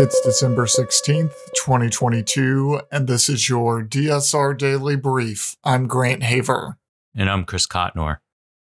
It's 0.00 0.20
December 0.20 0.66
16th, 0.66 1.34
2022, 1.56 2.82
and 2.92 3.08
this 3.08 3.28
is 3.28 3.48
your 3.48 3.82
DSR 3.82 4.56
Daily 4.56 4.94
Brief. 4.94 5.56
I'm 5.64 5.88
Grant 5.88 6.22
Haver. 6.22 6.78
And 7.16 7.28
I'm 7.28 7.42
Chris 7.42 7.66
Cotnor. 7.66 8.18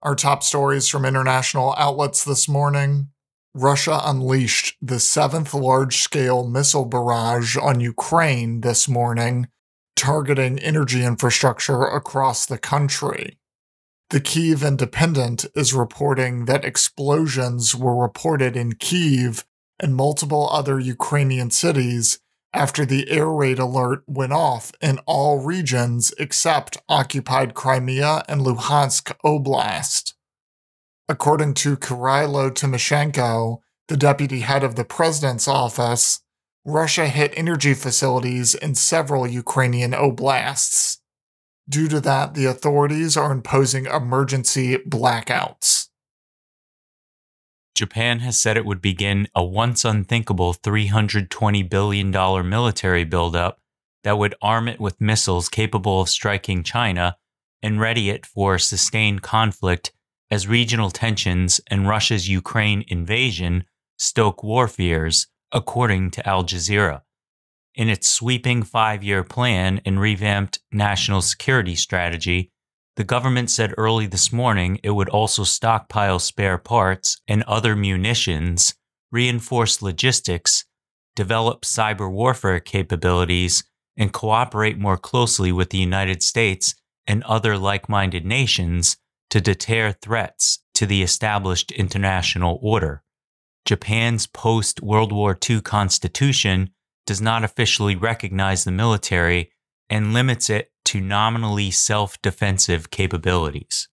Our 0.02 0.14
top 0.14 0.44
stories 0.44 0.86
from 0.86 1.04
international 1.04 1.74
outlets 1.76 2.22
this 2.22 2.48
morning 2.48 3.08
Russia 3.54 4.00
unleashed 4.04 4.76
the 4.80 5.00
seventh 5.00 5.52
large 5.52 5.96
scale 5.96 6.46
missile 6.46 6.84
barrage 6.84 7.56
on 7.56 7.80
Ukraine 7.80 8.60
this 8.60 8.88
morning, 8.88 9.48
targeting 9.96 10.60
energy 10.60 11.02
infrastructure 11.02 11.86
across 11.86 12.46
the 12.46 12.56
country. 12.56 13.36
The 14.10 14.20
Kiev 14.20 14.62
Independent 14.62 15.44
is 15.56 15.74
reporting 15.74 16.44
that 16.44 16.64
explosions 16.64 17.74
were 17.74 18.00
reported 18.00 18.56
in 18.56 18.76
Kiev 18.76 19.44
and 19.80 19.94
multiple 19.94 20.48
other 20.50 20.78
Ukrainian 20.78 21.50
cities 21.50 22.18
after 22.52 22.86
the 22.86 23.10
air 23.10 23.28
raid 23.28 23.58
alert 23.58 24.02
went 24.06 24.32
off 24.32 24.72
in 24.80 24.98
all 25.06 25.40
regions 25.40 26.12
except 26.18 26.78
occupied 26.88 27.54
Crimea 27.54 28.22
and 28.28 28.40
Luhansk 28.40 29.12
Oblast. 29.24 30.14
According 31.08 31.54
to 31.54 31.76
Kyrylo 31.76 32.50
Tymoshenko, 32.50 33.58
the 33.88 33.96
deputy 33.96 34.40
head 34.40 34.64
of 34.64 34.74
the 34.74 34.84
president's 34.84 35.46
office, 35.46 36.20
Russia 36.64 37.06
hit 37.06 37.32
energy 37.36 37.74
facilities 37.74 38.54
in 38.54 38.74
several 38.74 39.26
Ukrainian 39.26 39.92
oblasts. 39.92 40.98
Due 41.68 41.88
to 41.88 42.00
that, 42.00 42.34
the 42.34 42.46
authorities 42.46 43.16
are 43.16 43.30
imposing 43.30 43.86
emergency 43.86 44.78
blackouts. 44.78 45.88
Japan 47.76 48.20
has 48.20 48.38
said 48.38 48.56
it 48.56 48.64
would 48.64 48.80
begin 48.80 49.28
a 49.34 49.44
once 49.44 49.84
unthinkable 49.84 50.54
$320 50.54 51.68
billion 51.68 52.10
military 52.48 53.04
buildup 53.04 53.60
that 54.02 54.16
would 54.16 54.34
arm 54.40 54.66
it 54.66 54.80
with 54.80 55.00
missiles 55.00 55.50
capable 55.50 56.00
of 56.00 56.08
striking 56.08 56.62
China 56.62 57.16
and 57.62 57.78
ready 57.78 58.08
it 58.08 58.24
for 58.24 58.58
sustained 58.58 59.20
conflict 59.20 59.92
as 60.30 60.48
regional 60.48 60.90
tensions 60.90 61.60
and 61.70 61.86
Russia's 61.86 62.28
Ukraine 62.28 62.82
invasion 62.88 63.64
stoke 63.98 64.42
war 64.42 64.68
fears, 64.68 65.26
according 65.52 66.10
to 66.12 66.26
Al 66.26 66.44
Jazeera. 66.44 67.02
In 67.74 67.90
its 67.90 68.08
sweeping 68.08 68.62
five 68.62 69.04
year 69.04 69.22
plan 69.22 69.82
and 69.84 70.00
revamped 70.00 70.60
national 70.72 71.20
security 71.20 71.74
strategy, 71.74 72.50
the 72.96 73.04
government 73.04 73.50
said 73.50 73.74
early 73.76 74.06
this 74.06 74.32
morning 74.32 74.80
it 74.82 74.90
would 74.90 75.10
also 75.10 75.44
stockpile 75.44 76.18
spare 76.18 76.58
parts 76.58 77.20
and 77.28 77.42
other 77.44 77.76
munitions, 77.76 78.74
reinforce 79.12 79.82
logistics, 79.82 80.64
develop 81.14 81.62
cyber 81.62 82.10
warfare 82.10 82.60
capabilities, 82.60 83.64
and 83.98 84.12
cooperate 84.12 84.78
more 84.78 84.96
closely 84.96 85.52
with 85.52 85.70
the 85.70 85.78
United 85.78 86.22
States 86.22 86.74
and 87.06 87.22
other 87.24 87.56
like 87.56 87.88
minded 87.88 88.24
nations 88.24 88.96
to 89.30 89.40
deter 89.40 89.92
threats 89.92 90.60
to 90.74 90.86
the 90.86 91.02
established 91.02 91.72
international 91.72 92.58
order. 92.62 93.02
Japan's 93.64 94.26
post 94.26 94.82
World 94.82 95.12
War 95.12 95.36
II 95.48 95.60
constitution 95.60 96.70
does 97.06 97.20
not 97.20 97.44
officially 97.44 97.96
recognize 97.96 98.64
the 98.64 98.72
military 98.72 99.50
and 99.88 100.12
limits 100.12 100.50
it 100.50 100.70
to 100.86 101.00
nominally 101.00 101.70
self 101.70 102.20
defensive 102.22 102.90
capabilities. 102.90 103.88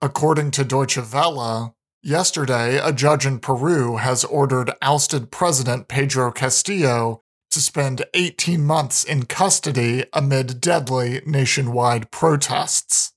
According 0.00 0.50
to 0.52 0.64
Deutsche 0.64 0.98
Welle, 0.98 1.76
yesterday 2.02 2.78
a 2.78 2.92
judge 2.92 3.26
in 3.26 3.38
Peru 3.38 3.96
has 3.96 4.24
ordered 4.24 4.72
ousted 4.82 5.30
President 5.30 5.88
Pedro 5.88 6.30
Castillo 6.30 7.22
to 7.50 7.60
spend 7.60 8.04
18 8.14 8.64
months 8.64 9.04
in 9.04 9.24
custody 9.24 10.04
amid 10.12 10.60
deadly 10.60 11.22
nationwide 11.24 12.10
protests. 12.10 13.12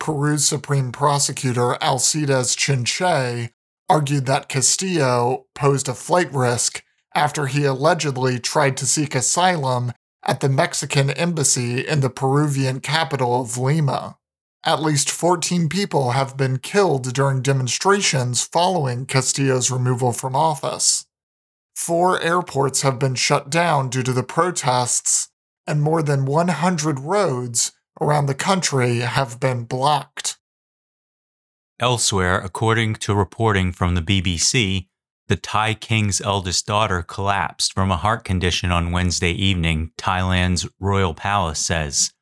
Peru's 0.00 0.44
Supreme 0.44 0.90
Prosecutor 0.90 1.76
Alcides 1.82 2.56
Chinchay 2.56 3.50
argued 3.88 4.26
that 4.26 4.48
Castillo 4.48 5.46
posed 5.54 5.88
a 5.88 5.94
flight 5.94 6.32
risk 6.32 6.82
after 7.14 7.46
he 7.46 7.64
allegedly 7.64 8.38
tried 8.38 8.76
to 8.78 8.86
seek 8.86 9.14
asylum 9.14 9.92
at 10.28 10.40
the 10.40 10.48
Mexican 10.48 11.08
embassy 11.10 11.80
in 11.80 12.00
the 12.00 12.10
Peruvian 12.10 12.80
capital 12.80 13.40
of 13.40 13.56
Lima. 13.56 14.18
At 14.62 14.82
least 14.82 15.10
14 15.10 15.70
people 15.70 16.10
have 16.10 16.36
been 16.36 16.58
killed 16.58 17.14
during 17.14 17.40
demonstrations 17.40 18.44
following 18.44 19.06
Castillo's 19.06 19.70
removal 19.70 20.12
from 20.12 20.36
office. 20.36 21.06
Four 21.74 22.20
airports 22.20 22.82
have 22.82 22.98
been 22.98 23.14
shut 23.14 23.48
down 23.48 23.88
due 23.88 24.02
to 24.02 24.12
the 24.12 24.22
protests, 24.22 25.30
and 25.66 25.80
more 25.80 26.02
than 26.02 26.26
100 26.26 27.00
roads 27.00 27.72
around 27.98 28.26
the 28.26 28.34
country 28.34 28.98
have 28.98 29.40
been 29.40 29.64
blocked. 29.64 30.36
Elsewhere, 31.80 32.38
according 32.38 32.96
to 32.96 33.14
reporting 33.14 33.72
from 33.72 33.94
the 33.94 34.02
BBC, 34.02 34.88
the 35.28 35.36
Thai 35.36 35.74
king's 35.74 36.22
eldest 36.22 36.66
daughter 36.66 37.02
collapsed 37.02 37.74
from 37.74 37.90
a 37.90 37.98
heart 37.98 38.24
condition 38.24 38.72
on 38.72 38.92
Wednesday 38.92 39.32
evening, 39.32 39.92
Thailand's 39.98 40.66
royal 40.80 41.12
palace 41.12 41.58
says. 41.58 42.12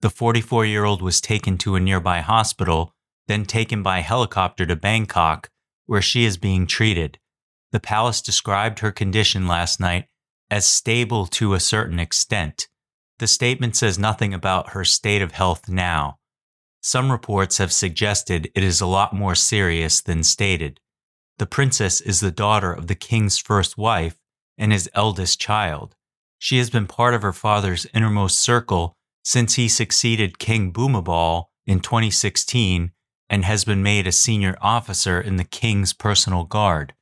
The 0.00 0.10
44 0.10 0.64
year 0.66 0.84
old 0.84 1.02
was 1.02 1.20
taken 1.20 1.58
to 1.58 1.74
a 1.74 1.80
nearby 1.80 2.20
hospital, 2.20 2.94
then 3.26 3.44
taken 3.44 3.82
by 3.82 4.00
helicopter 4.00 4.64
to 4.66 4.76
Bangkok, 4.76 5.50
where 5.86 6.02
she 6.02 6.24
is 6.24 6.36
being 6.36 6.66
treated. 6.66 7.18
The 7.72 7.80
palace 7.80 8.22
described 8.22 8.78
her 8.78 8.92
condition 8.92 9.48
last 9.48 9.80
night 9.80 10.06
as 10.48 10.64
stable 10.64 11.26
to 11.26 11.54
a 11.54 11.60
certain 11.60 11.98
extent. 11.98 12.68
The 13.18 13.26
statement 13.26 13.74
says 13.74 13.98
nothing 13.98 14.32
about 14.32 14.70
her 14.70 14.84
state 14.84 15.22
of 15.22 15.32
health 15.32 15.68
now. 15.68 16.18
Some 16.80 17.10
reports 17.10 17.58
have 17.58 17.72
suggested 17.72 18.50
it 18.54 18.62
is 18.62 18.80
a 18.80 18.86
lot 18.86 19.14
more 19.14 19.34
serious 19.34 20.00
than 20.00 20.22
stated. 20.22 20.78
The 21.38 21.46
princess 21.46 22.00
is 22.00 22.20
the 22.20 22.30
daughter 22.30 22.72
of 22.72 22.86
the 22.86 22.94
king's 22.94 23.38
first 23.38 23.76
wife 23.78 24.18
and 24.58 24.72
his 24.72 24.88
eldest 24.94 25.40
child. 25.40 25.94
She 26.38 26.58
has 26.58 26.70
been 26.70 26.86
part 26.86 27.14
of 27.14 27.22
her 27.22 27.32
father's 27.32 27.86
innermost 27.94 28.38
circle 28.38 28.94
since 29.24 29.54
he 29.54 29.68
succeeded 29.68 30.38
King 30.38 30.72
Bhumibol 30.72 31.46
in 31.66 31.80
2016 31.80 32.92
and 33.30 33.44
has 33.44 33.64
been 33.64 33.82
made 33.82 34.06
a 34.06 34.12
senior 34.12 34.56
officer 34.60 35.20
in 35.20 35.36
the 35.36 35.44
king's 35.44 35.92
personal 35.92 36.44
guard. 36.44 36.94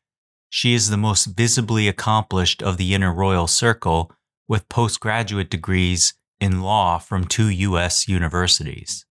She 0.48 0.74
is 0.74 0.91
the 0.91 0.97
most 0.97 1.26
visibly 1.26 1.88
accomplished 1.88 2.62
of 2.62 2.76
the 2.76 2.94
inner 2.94 3.12
royal 3.12 3.47
circle 3.47 4.12
with 4.48 4.68
postgraduate 4.68 5.50
degrees 5.50 6.14
in 6.41 6.60
law 6.60 6.98
from 6.98 7.24
two 7.24 7.48
U.S. 7.48 8.08
universities. 8.08 9.06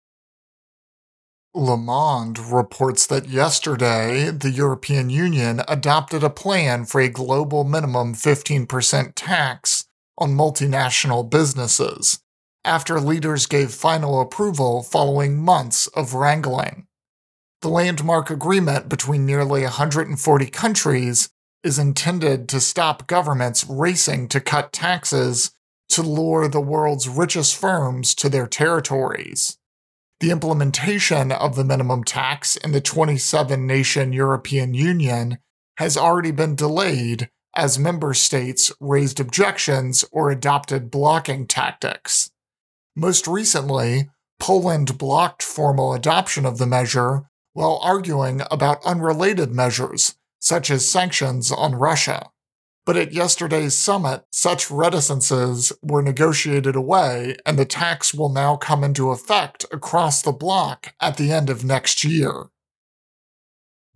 Le 1.58 1.78
Monde 1.78 2.38
reports 2.38 3.08
that 3.08 3.30
yesterday 3.30 4.30
the 4.30 4.50
European 4.50 5.10
Union 5.10 5.62
adopted 5.70 6.22
a 6.22 6.30
plan 6.30 6.84
for 6.84 7.00
a 7.00 7.08
global 7.08 7.64
minimum 7.64 8.14
15% 8.14 9.14
tax 9.16 9.86
on 10.18 10.36
multinational 10.36 11.30
businesses 11.30 12.20
after 12.66 13.00
leaders 13.00 13.46
gave 13.46 13.72
final 13.72 14.20
approval 14.20 14.84
following 14.84 15.42
months 15.42 15.88
of 15.96 16.14
wrangling. 16.14 16.88
The 17.62 17.70
landmark 17.70 18.30
agreement 18.30 18.90
between 18.90 19.26
nearly 19.26 19.62
140 19.62 20.48
countries 20.48 21.30
is 21.64 21.80
intended 21.80 22.50
to 22.50 22.60
stop 22.60 23.08
governments 23.08 23.66
racing 23.70 24.28
to 24.28 24.42
cut 24.42 24.74
taxes 24.74 25.52
to 25.88 26.02
lure 26.02 26.50
the 26.50 26.60
world's 26.60 27.08
richest 27.08 27.56
firms 27.56 28.14
to 28.16 28.28
their 28.28 28.46
territories. 28.46 29.58
The 30.26 30.32
implementation 30.32 31.32
of 31.32 31.56
the 31.56 31.64
minimum 31.64 32.04
tax 32.04 32.56
in 32.56 32.72
the 32.72 32.82
27 32.82 33.68
nation 33.68 34.12
European 34.12 34.74
Union 34.74 35.38
has 35.78 35.98
already 35.98 36.32
been 36.32 36.56
delayed 36.56 37.30
as 37.56 37.78
member 37.78 38.16
states 38.16 38.72
raised 38.80 39.20
objections 39.20 40.04
or 40.12 40.32
adopted 40.32 40.90
blocking 40.90 41.46
tactics. 41.46 42.32
Most 42.96 43.28
recently, 43.28 44.10
Poland 44.40 44.98
blocked 44.98 45.44
formal 45.44 45.94
adoption 45.94 46.44
of 46.44 46.58
the 46.58 46.66
measure 46.66 47.30
while 47.54 47.80
arguing 47.84 48.42
about 48.50 48.84
unrelated 48.84 49.52
measures, 49.52 50.16
such 50.40 50.72
as 50.72 50.90
sanctions 50.90 51.52
on 51.52 51.76
Russia. 51.76 52.32
But 52.86 52.98
at 52.98 53.14
yesterday's 53.14 53.78
summit, 53.78 54.26
such 54.32 54.70
reticences 54.70 55.74
were 55.82 56.04
negotiated 56.04 56.76
away, 56.76 57.36
and 57.44 57.58
the 57.58 57.66
tax 57.66 58.14
will 58.14 58.30
now 58.30 58.58
come 58.58 58.84
into 58.84 59.10
effect 59.10 59.66
across 59.72 60.22
the 60.22 60.32
bloc 60.32 60.94
at 61.02 61.18
the 61.18 61.32
end 61.32 61.50
of 61.50 61.66
next 61.66 62.04
year. 62.04 62.50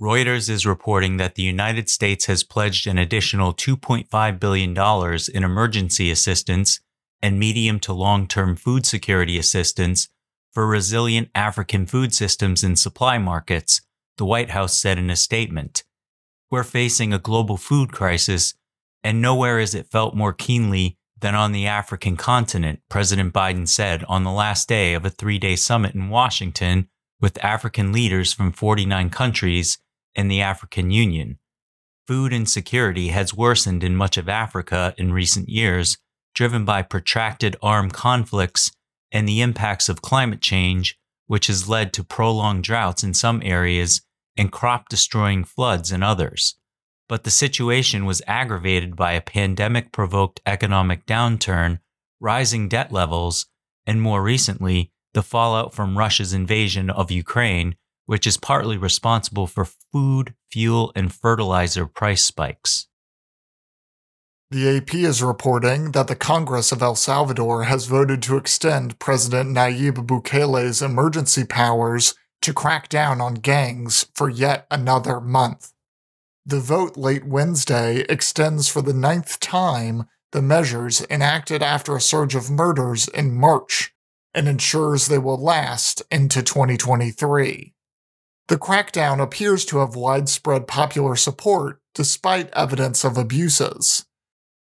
Reuters 0.01 0.49
is 0.49 0.65
reporting 0.65 1.17
that 1.17 1.35
the 1.35 1.43
United 1.43 1.89
States 1.89 2.25
has 2.25 2.43
pledged 2.43 2.87
an 2.87 2.97
additional 2.97 3.53
$2.5 3.53 4.39
billion 4.39 4.75
in 5.33 5.43
emergency 5.43 6.09
assistance 6.09 6.79
and 7.21 7.37
medium 7.37 7.79
to 7.81 7.93
long 7.93 8.25
term 8.25 8.55
food 8.55 8.85
security 8.85 9.37
assistance 9.37 10.07
for 10.51 10.65
resilient 10.65 11.29
African 11.35 11.85
food 11.85 12.13
systems 12.13 12.63
and 12.63 12.79
supply 12.79 13.17
markets, 13.17 13.81
the 14.17 14.25
White 14.25 14.49
House 14.49 14.73
said 14.73 14.97
in 14.97 15.09
a 15.09 15.15
statement. 15.15 15.83
We're 16.49 16.63
facing 16.63 17.13
a 17.13 17.19
global 17.19 17.57
food 17.57 17.91
crisis 17.91 18.55
And 19.03 19.21
nowhere 19.21 19.59
is 19.59 19.73
it 19.73 19.91
felt 19.91 20.15
more 20.15 20.33
keenly 20.33 20.97
than 21.19 21.35
on 21.35 21.51
the 21.51 21.67
African 21.67 22.17
continent, 22.17 22.81
President 22.89 23.33
Biden 23.33 23.67
said 23.67 24.03
on 24.07 24.23
the 24.23 24.31
last 24.31 24.67
day 24.67 24.93
of 24.93 25.05
a 25.05 25.09
three 25.09 25.37
day 25.37 25.55
summit 25.55 25.95
in 25.95 26.09
Washington 26.09 26.87
with 27.19 27.43
African 27.43 27.91
leaders 27.91 28.33
from 28.33 28.51
49 28.51 29.09
countries 29.09 29.77
and 30.15 30.31
the 30.31 30.41
African 30.41 30.91
Union. 30.91 31.37
Food 32.07 32.33
insecurity 32.33 33.09
has 33.09 33.33
worsened 33.33 33.83
in 33.83 33.95
much 33.95 34.17
of 34.17 34.29
Africa 34.29 34.93
in 34.97 35.13
recent 35.13 35.49
years, 35.49 35.97
driven 36.33 36.65
by 36.65 36.81
protracted 36.81 37.55
armed 37.61 37.93
conflicts 37.93 38.71
and 39.11 39.27
the 39.27 39.41
impacts 39.41 39.89
of 39.89 40.01
climate 40.01 40.41
change, 40.41 40.97
which 41.27 41.47
has 41.47 41.69
led 41.69 41.93
to 41.93 42.03
prolonged 42.03 42.63
droughts 42.63 43.03
in 43.03 43.13
some 43.13 43.41
areas 43.43 44.01
and 44.37 44.51
crop 44.51 44.89
destroying 44.89 45.43
floods 45.43 45.91
in 45.91 46.01
others 46.01 46.58
but 47.09 47.23
the 47.23 47.31
situation 47.31 48.05
was 48.05 48.21
aggravated 48.27 48.95
by 48.95 49.13
a 49.13 49.21
pandemic 49.21 49.91
provoked 49.91 50.39
economic 50.45 51.05
downturn, 51.05 51.79
rising 52.21 52.69
debt 52.69 52.91
levels, 52.91 53.47
and 53.85 54.01
more 54.01 54.21
recently, 54.21 54.91
the 55.13 55.23
fallout 55.23 55.73
from 55.73 55.97
Russia's 55.97 56.33
invasion 56.33 56.89
of 56.89 57.09
Ukraine, 57.09 57.75
which 58.05 58.27
is 58.27 58.37
partly 58.37 58.77
responsible 58.77 59.47
for 59.47 59.65
food, 59.65 60.35
fuel, 60.51 60.91
and 60.95 61.11
fertilizer 61.11 61.87
price 61.87 62.23
spikes. 62.23 62.87
The 64.51 64.77
AP 64.77 64.95
is 64.95 65.21
reporting 65.21 65.91
that 65.91 66.07
the 66.07 66.15
Congress 66.15 66.71
of 66.71 66.81
El 66.81 66.95
Salvador 66.95 67.63
has 67.63 67.85
voted 67.85 68.21
to 68.23 68.37
extend 68.37 68.99
President 68.99 69.55
Nayib 69.55 70.05
Bukele's 70.07 70.81
emergency 70.81 71.43
powers 71.43 72.15
to 72.41 72.53
crack 72.53 72.87
down 72.89 73.19
on 73.19 73.35
gangs 73.35 74.07
for 74.13 74.29
yet 74.29 74.65
another 74.71 75.19
month. 75.19 75.71
The 76.49 76.59
vote 76.59 76.97
late 76.97 77.25
Wednesday 77.25 77.99
extends 78.09 78.69
for 78.69 78.81
the 78.81 78.91
ninth 78.91 79.39
time 79.39 80.07
the 80.31 80.41
measures 80.41 81.05
enacted 81.07 81.61
after 81.61 81.95
a 81.95 82.01
surge 82.01 82.33
of 82.33 82.49
murders 82.49 83.07
in 83.07 83.35
March 83.35 83.93
and 84.33 84.47
ensures 84.47 85.05
they 85.05 85.19
will 85.19 85.37
last 85.37 86.01
into 86.09 86.41
2023. 86.41 87.75
The 88.47 88.57
crackdown 88.57 89.21
appears 89.21 89.63
to 89.65 89.77
have 89.77 89.95
widespread 89.95 90.65
popular 90.65 91.15
support 91.15 91.81
despite 91.93 92.49
evidence 92.53 93.03
of 93.03 93.15
abuses. 93.15 94.07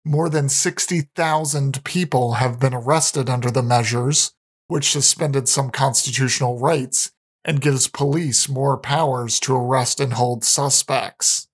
More 0.04 0.28
than 0.28 0.50
60,000 0.50 1.84
people 1.84 2.34
have 2.34 2.60
been 2.60 2.74
arrested 2.74 3.30
under 3.30 3.50
the 3.50 3.62
measures, 3.62 4.34
which 4.66 4.90
suspended 4.90 5.48
some 5.48 5.70
constitutional 5.70 6.58
rights 6.58 7.12
and 7.46 7.62
gives 7.62 7.88
police 7.88 8.46
more 8.46 8.76
powers 8.76 9.40
to 9.40 9.56
arrest 9.56 10.00
and 10.00 10.12
hold 10.12 10.44
suspects. 10.44 11.47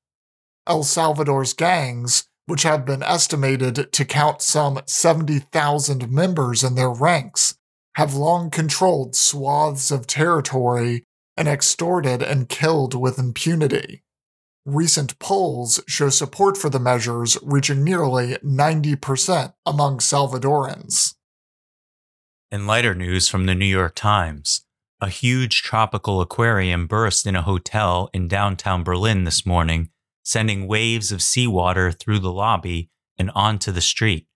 El 0.67 0.83
Salvador's 0.83 1.53
gangs, 1.53 2.25
which 2.47 2.63
have 2.63 2.85
been 2.85 3.03
estimated 3.03 3.93
to 3.93 4.05
count 4.05 4.43
some 4.43 4.81
70,000 4.87 6.11
members 6.11 6.65
in 6.65 6.75
their 6.75 6.91
ranks, 6.91 7.57
have 7.97 8.15
long 8.15 8.51
controlled 8.51 9.15
swaths 9.15 9.91
of 9.91 10.07
territory 10.07 11.05
and 11.37 11.49
extorted 11.49 12.23
and 12.23 12.49
killed 12.49 12.95
with 12.95 13.19
impunity. 13.19 14.03
Recent 14.67 15.19
polls 15.19 15.81
show 15.87 16.09
support 16.09 16.57
for 16.57 16.71
the 16.71 16.81
measures 16.81 17.37
reaching 17.43 17.85
nearly 17.85 18.37
90% 18.37 19.53
among 19.67 19.99
Salvadorans. 19.99 21.15
In 22.51 22.67
lighter 22.67 22.95
news 22.95 23.29
from 23.29 23.47
the 23.47 23.55
New 23.55 23.67
York 23.67 23.95
Times, 23.95 24.63
a 25.01 25.09
huge 25.09 25.63
tropical 25.63 26.23
aquarium 26.23 26.87
burst 26.87 27.27
in 27.27 27.37
a 27.37 27.43
hotel 27.43 28.09
in 28.15 28.27
downtown 28.27 28.83
Berlin 28.83 29.25
this 29.25 29.45
morning 29.45 29.91
sending 30.25 30.67
waves 30.67 31.13
of 31.13 31.23
seawater 31.23 31.93
through 31.93 32.19
the 32.19 32.33
lobby 32.33 32.91
and 33.17 33.31
onto 33.35 33.71
the 33.71 33.81
street. 33.81 34.27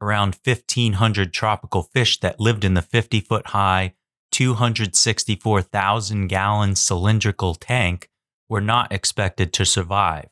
Around 0.00 0.38
1,500 0.42 1.32
tropical 1.32 1.82
fish 1.82 2.18
that 2.20 2.40
lived 2.40 2.64
in 2.64 2.74
the 2.74 2.82
50 2.82 3.20
foot 3.20 3.48
high, 3.48 3.94
264,000 4.32 6.26
gallon 6.26 6.74
cylindrical 6.74 7.54
tank 7.54 8.08
were 8.48 8.60
not 8.60 8.92
expected 8.92 9.52
to 9.52 9.64
survive. 9.64 10.28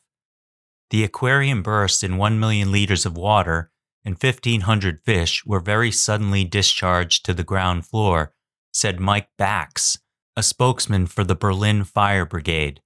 The 0.89 1.03
aquarium 1.03 1.63
burst 1.63 2.03
in 2.03 2.17
1 2.17 2.39
million 2.39 2.71
liters 2.71 3.05
of 3.05 3.17
water, 3.17 3.71
and 4.05 4.15
1,500 4.21 5.01
fish 5.03 5.45
were 5.45 5.59
very 5.59 5.91
suddenly 5.91 6.43
discharged 6.43 7.25
to 7.25 7.33
the 7.33 7.43
ground 7.43 7.85
floor, 7.85 8.33
said 8.71 8.99
Mike 8.99 9.29
Bax, 9.37 9.97
a 10.35 10.43
spokesman 10.43 11.05
for 11.07 11.23
the 11.23 11.35
Berlin 11.35 11.83
Fire 11.83 12.25
Brigade. 12.25 12.81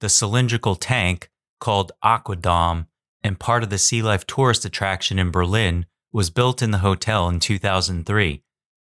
The 0.00 0.08
cylindrical 0.08 0.76
tank, 0.76 1.30
called 1.58 1.92
Aquadom 2.04 2.86
and 3.22 3.38
part 3.38 3.62
of 3.62 3.70
the 3.70 3.78
Sea 3.78 4.02
Life 4.02 4.26
tourist 4.26 4.64
attraction 4.64 5.18
in 5.18 5.30
Berlin 5.30 5.86
was 6.12 6.30
built 6.30 6.62
in 6.62 6.70
the 6.70 6.78
hotel 6.78 7.28
in 7.28 7.40
2003. 7.40 8.42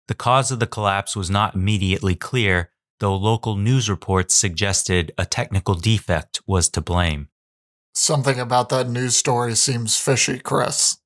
The 0.08 0.16
cause 0.16 0.52
of 0.52 0.60
the 0.60 0.68
collapse 0.68 1.16
was 1.16 1.30
not 1.30 1.56
immediately 1.56 2.16
clear, 2.16 2.72
though 3.00 3.16
local 3.16 3.56
news 3.56 3.90
reports 3.90 4.36
suggested 4.36 5.12
a 5.18 5.26
technical 5.26 5.76
defect 5.76 6.42
was 6.46 6.70
to 6.70 6.82
blame. 6.82 7.30
Something 7.94 8.40
about 8.40 8.70
that 8.70 8.90
news 8.90 9.16
story 9.16 9.56
seems 9.56 9.98
fishy, 9.98 10.40
Chris. 10.40 10.98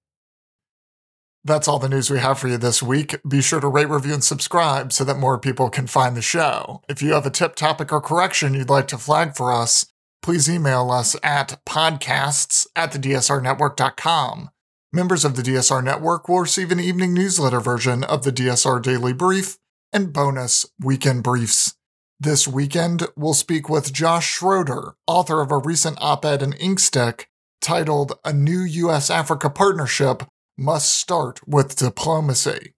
That's 1.44 1.68
all 1.68 1.78
the 1.78 1.90
news 1.90 2.10
we 2.10 2.20
have 2.20 2.40
for 2.40 2.48
you 2.48 2.58
this 2.58 2.82
week. 2.82 3.18
Be 3.28 3.42
sure 3.42 3.60
to 3.60 3.68
rate, 3.68 3.90
review, 3.90 4.14
and 4.16 4.24
subscribe 4.24 4.92
so 4.92 5.04
that 5.04 5.18
more 5.18 5.38
people 5.38 5.70
can 5.70 5.86
find 5.86 6.18
the 6.18 6.22
show. 6.22 6.82
If 6.90 7.04
you 7.04 7.14
have 7.14 7.28
a 7.28 7.30
tip, 7.30 7.56
topic, 7.56 7.94
or 7.94 8.02
correction 8.02 8.56
you'd 8.56 8.70
like 8.70 8.88
to 8.88 8.98
flag 8.98 9.36
for 9.36 9.54
us, 9.54 9.86
please 10.26 10.50
email 10.50 10.90
us 10.90 11.16
at 11.22 11.64
podcasts 11.68 12.66
at 12.76 12.92
thedsrnetwork.com. 12.92 14.50
Members 14.92 15.24
of 15.24 15.36
the 15.36 15.44
DSR 15.44 15.84
Network 15.84 16.28
will 16.28 16.40
receive 16.40 16.72
an 16.72 16.80
evening 16.80 17.14
newsletter 17.14 17.60
version 17.60 18.04
of 18.04 18.24
the 18.24 18.32
DSR 18.32 18.82
Daily 18.82 19.14
Brief 19.14 19.60
and 19.94 20.12
bonus 20.12 20.66
weekend 20.82 21.22
briefs. 21.22 21.76
This 22.20 22.48
weekend, 22.48 23.06
we'll 23.16 23.36
speak 23.36 23.70
with 23.70 23.94
Josh 23.94 24.28
Schroeder, 24.28 24.96
author 25.06 25.42
of 25.42 25.52
a 25.52 25.60
recent 25.60 26.00
op 26.02 26.26
ed 26.26 26.42
in 26.42 26.54
Inkstick 26.54 27.26
titled 27.62 28.18
A 28.26 28.34
New 28.34 28.62
U.S. 28.62 29.12
Africa 29.12 29.52
Partnership 29.52 30.24
Must 30.58 30.90
Start 30.90 31.48
with 31.48 31.76
Diplomacy. 31.76 32.74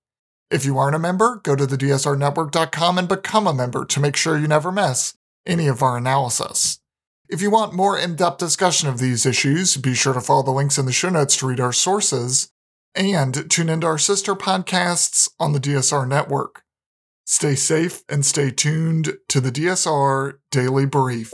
If 0.52 0.66
you 0.66 0.78
aren't 0.78 0.98
a 0.98 1.00
member, 1.00 1.40
go 1.46 1.56
to 1.56 1.66
the 1.66 1.78
DSRnetwork.com 1.78 2.98
and 2.98 3.08
become 3.08 3.48
a 3.48 3.54
member 3.54 3.86
to 3.86 4.02
make 4.02 4.18
sure 4.18 4.38
you 4.38 4.50
never 4.50 4.70
miss 4.70 5.14
any 5.46 5.68
of 5.68 5.82
our 5.82 5.96
analysis. 5.96 6.80
If 7.30 7.42
you 7.42 7.52
want 7.52 7.74
more 7.74 8.00
in 8.00 8.16
depth 8.16 8.38
discussion 8.38 8.88
of 8.88 9.00
these 9.00 9.26
issues, 9.26 9.76
be 9.76 9.94
sure 9.94 10.14
to 10.14 10.22
follow 10.22 10.44
the 10.44 10.52
links 10.52 10.78
in 10.78 10.86
the 10.86 10.94
show 10.94 11.10
notes 11.10 11.36
to 11.38 11.48
read 11.48 11.60
our 11.60 11.74
sources 11.74 12.50
and 12.96 13.50
tune 13.52 13.68
into 13.68 13.86
our 13.86 13.98
sister 13.98 14.34
podcasts 14.34 15.30
on 15.38 15.52
the 15.52 15.60
DSR 15.60 16.08
network. 16.08 16.64
Stay 17.26 17.56
safe 17.56 18.04
and 18.08 18.26
stay 18.26 18.50
tuned 18.50 19.18
to 19.28 19.42
the 19.42 19.52
DSR 19.52 20.36
Daily 20.52 20.86
Brief. 20.86 21.34